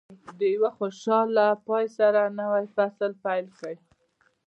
[0.39, 3.75] د یوه خوشاله پای سره نوی فصل پیل کړئ.